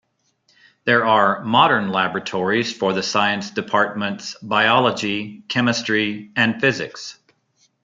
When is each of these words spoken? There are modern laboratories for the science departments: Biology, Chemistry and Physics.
There 0.83 1.05
are 1.05 1.43
modern 1.43 1.89
laboratories 1.89 2.73
for 2.75 2.91
the 2.91 3.03
science 3.03 3.51
departments: 3.51 4.35
Biology, 4.41 5.43
Chemistry 5.47 6.31
and 6.35 6.59
Physics. 6.59 7.19